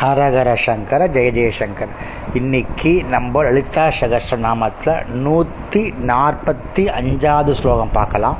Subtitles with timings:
[0.00, 1.64] ஹரஹர சங்கர ஜெய
[2.34, 8.38] இன்னைக்கு நம்ம லலிதா சகஸ்ரநாமத்தில் நூற்றி நாற்பத்தி அஞ்சாவது ஸ்லோகம் பார்க்கலாம்.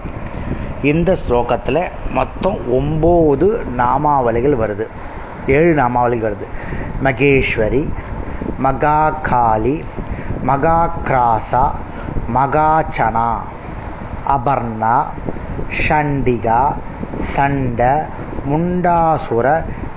[0.82, 1.80] இந்த ஸ்லோகத்தில்
[2.12, 4.86] மொத்தம் ஒம்பது நாமாவளிகள் வருது.
[5.46, 6.46] ஏழு நாமாவளிகள் வருது.
[7.04, 7.82] மகேஸ்வரி
[8.62, 9.76] மகாகாளி
[10.46, 11.64] மகாக்ராசா
[12.34, 13.28] மகாச்சனா
[14.36, 14.96] அபர்ணா
[15.82, 16.62] ஷண்டிகா
[17.34, 18.08] சண்ட
[18.50, 19.46] முண்டாசுர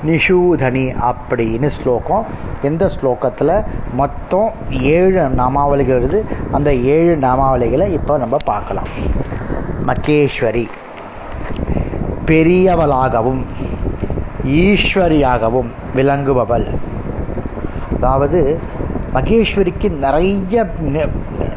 [0.08, 2.26] நிஷூதனி அப்படின்னு ஸ்லோகம்.
[2.64, 3.56] இந்த ஸ்லோகத்தில்?
[3.94, 4.52] மொத்தம்
[4.96, 6.22] ஏழு நாமாவளிகள் வருது.
[6.52, 8.90] அந்த ஏழு நாமாவளிகளை இப்போ நம்ம பார்க்கலாம்.
[9.90, 10.66] மகேஸ்வரி
[12.26, 13.44] பெரியவளாகவும்
[14.62, 16.68] ஈஸ்வரியாகவும் விளங்குபவள்.
[17.96, 18.60] அதாவது
[19.14, 20.64] மகேஸ்வரிக்கு நிறைய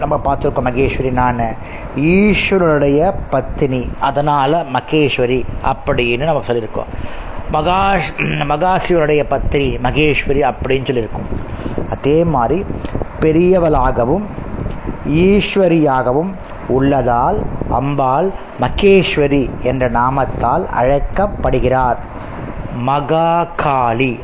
[0.01, 1.41] நம்ம பார்த்துருக்கோம் மகேஸ்வரி நான்
[1.97, 3.01] ஈஸ்வரனுடைய
[3.31, 5.41] பத்தினி அதனால் மகேஸ்வரி
[5.73, 6.92] அப்படின்னு நம்ம சொல்லியிருக்கோம்.
[7.52, 11.28] மகாஷ் மகாசிவனுடைய பத்திரி மகேஸ்வரி அப்படின்னு சொல்லியிருக்கும்.
[11.91, 12.64] அதே மாதிரி
[13.20, 14.25] பெரியவளாகவும்
[15.08, 16.33] ஈஸ்வரியாகவும்
[16.69, 18.30] உள்ளதால் அம்பாள்
[18.61, 21.98] மகேஸ்வரி என்ற நாமத்தால் அழைக்கப்படுகிறார்.
[22.75, 24.20] மகா காளி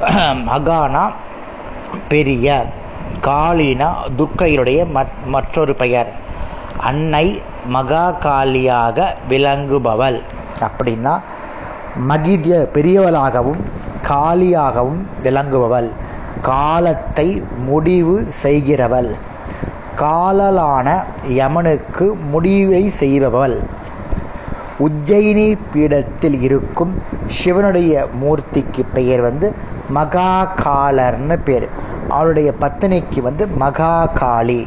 [0.50, 1.12] மகானா
[2.08, 2.66] பெரிய
[3.22, 4.86] காளினா துர்க்கையினுடைய
[5.26, 6.12] மற்றொரு பெயர்.
[6.80, 10.22] அன்னை மகா காளியாக விளங்குபவள்.
[10.60, 11.20] அப்படின்னா
[11.96, 13.60] மகிதிய பெரியவளாகவும்
[14.08, 15.90] காளியாகவும் விளங்குபவள்.
[16.42, 19.14] காலத்தை முடிவு செய்கிறவள்.
[19.98, 23.58] காலலான யமனுக்கு முடிவை செய்பவள்.
[24.78, 29.52] உஜ்ஜயினி பீடத்தில் இருக்கும் சிவனுடைய மூர்த்திக்கு பெயர் வந்து
[29.94, 31.68] மகாகாலர்னு பேர்.
[32.08, 34.66] அவருடைய பத்தினிக்கு வந்து மகாகாளி.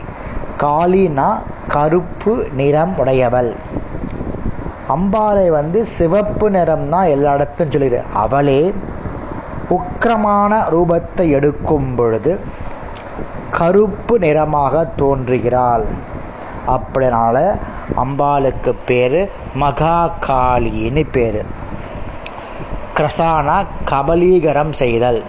[0.60, 3.56] காளினா கருப்பு நிறம் உடையவள்.
[4.89, 8.02] அம்பாலை வந்து சிவப்பு நிறம் தான் எல்லா இடத்தும் சொல்லிடு.
[8.14, 8.73] அவளே
[9.69, 12.39] உக்கிரமான ரூபத்தை எடுக்கும் பொழுது
[13.50, 15.86] கருப்பு நிறமாக தோன்றுகிறாள்.
[16.67, 17.60] அப்படினால
[18.04, 21.43] அம்பாளுக்கு பேரு மகாகாளின்னு பேரு.
[22.98, 25.23] கிரசானா கபலீகரம் செய்தல்.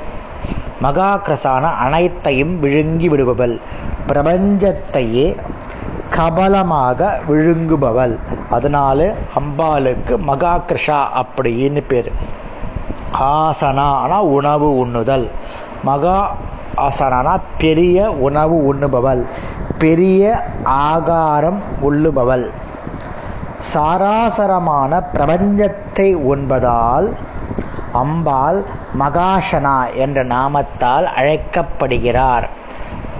[0.81, 3.59] மகா கிரசான அனைத்தையும் விழுங்கி விடுபவள்.
[4.09, 5.37] பிரபஞ்சத்தையே
[6.17, 8.19] கபலமாக விழுங்குபவள்.
[8.51, 12.13] அதனால அம்பாளுக்கு மகாகிருஷா அப்படின்னு பேர்.
[13.21, 15.29] ஆசனானா உணவு உண்ணுதல்.
[15.85, 16.37] மகா
[16.77, 19.27] ஆசனானா பெரிய உணவு உண்ணுபவள்.
[19.79, 22.51] பெரிய ஆகாரம் உள்ளுபவள்.
[23.75, 27.15] சாராசரமான பிரபஞ்சத்தை உண்பதால்
[27.93, 28.65] அம்பாள்
[28.99, 32.49] மகாசனா என்ற நாமத்தால் அழைக்கப்படுகிறார்.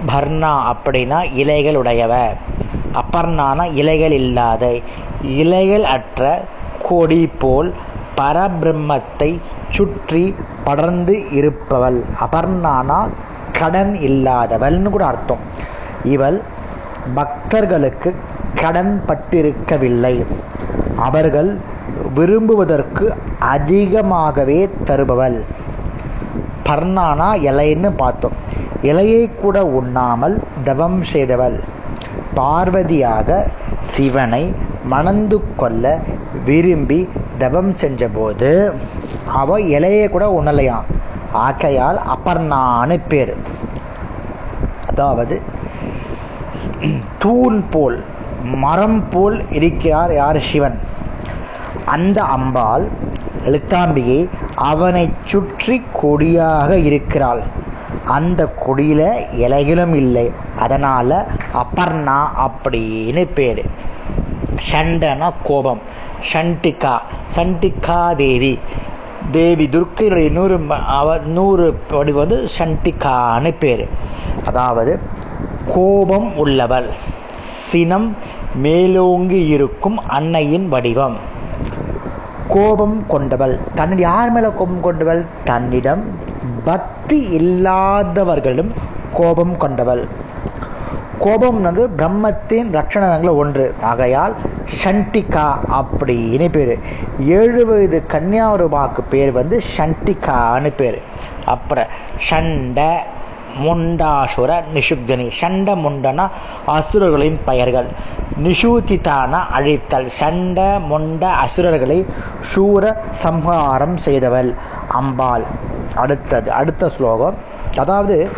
[0.07, 2.33] பர்ணா அப்படின்னா இலைகள் உடையவ
[3.01, 4.63] அபர்ணானா இலைகள் இல்லாத.
[5.21, 6.21] இலைகள் அற்ற
[6.87, 7.69] கொடி போல்
[8.17, 9.31] பரபிரம்மத்தை
[9.69, 10.23] சுற்றி
[10.63, 11.99] படர்ந்து இருப்பவள்.
[12.25, 12.99] அபர்ணானா
[13.59, 15.43] கடன் இல்லாதவள்னு கூட அர்த்தம்.
[16.03, 16.37] இவள்
[17.15, 18.09] பக்தர்களுக்கு
[18.61, 20.15] கடன் பட்டிருக்கவில்லை.
[20.97, 21.51] அவர்கள்
[22.15, 23.05] விரும்புவதற்கு
[23.39, 25.37] அதிகமாகவே தருபவள்.
[26.67, 28.37] பர்ணானா இலைன்னு பார்த்தோம்.
[28.81, 31.57] இலையை கூட உண்ணாமல் தவம் செய்தவள்.
[32.37, 33.39] பார்வதியாக
[33.93, 34.43] சிவனை
[34.93, 35.83] மணந்து கொள்ள
[36.45, 36.99] விரும்பி
[37.41, 38.51] தவம் செஞ்சபோது
[39.39, 40.87] அவ இலையை கூட உணலையாம்
[41.45, 43.33] ஆக்கையால் அப்பர்ணான்னு பேர்.
[44.89, 45.35] அதாவது
[47.23, 47.97] தூண் போல்
[48.63, 50.77] மரம் போல் இருக்கிறார் யார் சிவன்?
[51.95, 52.85] அந்த அம்பாள்
[53.47, 54.19] எழுத்தாம்பிகை
[54.69, 57.41] அவனை சுற்றி கொடியாக இருக்கிறாள்.
[58.05, 60.31] அந்த கொடியில இலைகளும் இல்லை.
[60.57, 63.65] அதனால அப்பர்ணா அப்படின்னு பேரு.
[64.71, 65.81] சண்டனா கோபம்.
[66.33, 66.99] சண்டிகா
[67.35, 68.59] சண்டிகா தேவி
[69.31, 73.89] தேவி துர்க்கையுடைய நூறு அவ நூறு வடிவம் வந்து சண்டிகான்னு பேர்.
[74.45, 74.99] அதாவது
[75.65, 76.89] கோபம் உள்ளவள்.
[77.41, 78.15] சினம்
[78.55, 81.17] மேலோங்கி இருக்கும் அன்னையின் வடிவம்.
[82.47, 83.59] கோபம் கொண்டவள்.
[83.75, 85.25] தன்னுடைய யார் மேல கோபம் கொண்டவள்?
[85.43, 86.26] தன்னிடம்
[86.67, 88.71] பக்தி இல்லாதவர்களும்
[89.13, 90.07] கோபம் கொண்டவள்.
[91.19, 93.65] கோபம் வந்து பிரம்மத்தின் லட்சணங்கள் ஒன்று.
[93.81, 94.33] ஆகையால்
[94.79, 96.73] ஷண்டிகா அப்படின்னு பேர்.
[97.37, 100.99] ஏழு வயது கன்னியாரூபாக்கு பேர் வந்து ஷண்டிகான்னு பேர்.
[101.45, 101.87] அப்புறம்
[102.29, 102.79] ஷண்ட
[103.63, 106.29] முண்டாசுர நிஷுப்தினி சண்ட முண்டனா
[106.65, 107.89] அசுரர்களின் பெயர்கள்.
[108.45, 110.07] நிஷூதிதான அழித்தல்.
[110.19, 112.05] சண்ட மொண்ட அசுரர்களை
[112.51, 112.83] சூர
[113.23, 114.53] சம்ஹாரம் செய்தவள்.
[114.99, 115.45] அம்பாள்.
[115.95, 117.37] அடுத்தது அடுத்த ஸ்லோகம்.
[117.75, 118.29] அதாவது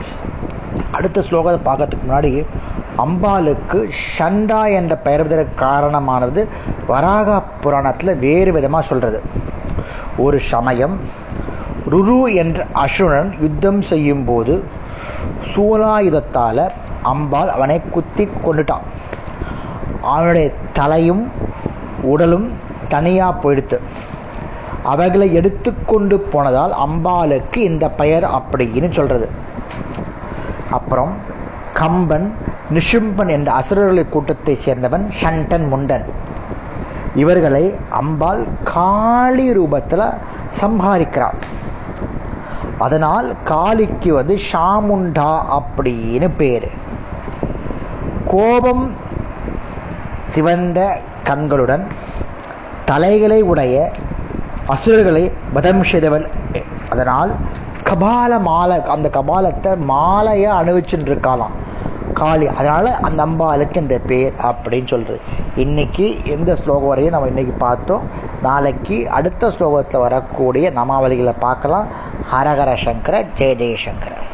[0.92, 2.46] அடுத்த ஸ்லோகத்தை பார்க்கறதுக்கு முன்னாடி
[3.04, 3.80] அம்பாளுக்கு
[4.16, 6.42] ஷண்டா என்ற பெயர் காரணமானது
[6.88, 9.22] வராக புராணத்தில் வேறு விதமாக சொல்றது.
[10.18, 10.96] ஒரு சமயம்
[11.92, 14.64] ருரு என்ற அசுரன் யுத்தம் செய்யும்போது
[15.52, 16.64] சூலாயுதத்தால்
[17.12, 18.86] அம்பாள் அவனை குத்தி கொண்டுட்டான்
[20.02, 21.32] அவனுடைய தலையும்
[22.02, 22.52] உடலும்
[22.88, 23.80] தனியாக போயிடுத்து.
[24.84, 29.30] அவர்களை எடுத்துக்கொண்டு போனதால் அம்பாளுக்கு இந்த பெயர் அப்படின்னு சொல்கிறது
[30.70, 31.14] அப்புறம்
[31.74, 32.34] கம்பன்
[32.74, 36.06] நிஷும்பன் என்ற அசுரர்களை கூட்டத்தை சேர்ந்தவன் ஷண்டன் முண்டன்.
[37.16, 40.14] இவர்களை அம்பாள் காளி ரூபத்தில்
[40.62, 41.40] சம்ஹாரிக்கிறாள்.
[42.78, 46.68] அதனால் காளிக்கு வந்து ஷாமுண்டா அப்படின்னு பேர்.
[48.28, 48.92] கோபம்
[50.36, 50.80] சிவந்த
[51.30, 51.84] கண்களுடன்
[52.90, 53.76] தலைகளை உடைய
[54.74, 55.24] அசுரர்களை
[55.56, 56.26] வதம் செய்தவள்.
[56.94, 57.32] அதனால்
[57.90, 61.56] கபால மாலை அந்த கபாலத்தை மாலையாக அணிவிச்சுட்டு இருக்காளாம்
[62.20, 65.20] காளி அதனால் அந்த அம்பாளுக்கு இந்த பேர் அப்படின்னு சொல்கிறது
[65.64, 66.06] இன்னைக்கு
[66.36, 68.06] எந்த ஸ்லோகம் வரையும் நம்ம இன்னைக்கு பார்த்தோம்.
[68.48, 71.88] நாளைக்கு அடுத்த ஸ்லோகத்தில் வரக்கூடிய நமாவளிகளை பார்க்கலாம்.
[72.32, 74.14] ஹரஹர சங்கர ஜெய ஜெயசங்கர